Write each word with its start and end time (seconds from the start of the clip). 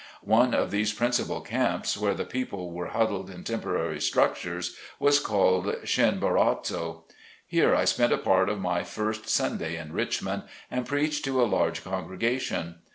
One 0.25 0.55
of 0.55 0.71
these 0.71 0.93
principal 0.93 1.41
camps, 1.41 1.95
where 1.95 2.15
the 2.15 2.25
people 2.25 2.71
were 2.71 2.87
huddled 2.87 3.29
in 3.29 3.43
temporary 3.43 4.01
structures, 4.01 4.75
was 4.97 5.19
called 5.19 5.67
Schinnborazzo. 5.83 7.03
Here 7.45 7.75
I 7.75 7.85
spent 7.85 8.11
a 8.11 8.17
part 8.17 8.49
of 8.49 8.59
my 8.59 8.83
first 8.83 9.29
Sun 9.29 9.59
day 9.59 9.75
in 9.75 9.93
Richmond, 9.93 10.45
and 10.71 10.87
preached 10.87 11.23
to 11.25 11.39
a 11.39 11.45
large 11.45 11.83
congrega 11.83 12.41
tion. 12.41 12.75